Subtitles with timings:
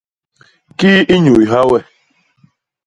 [0.79, 1.79] Kii i nyuyha we?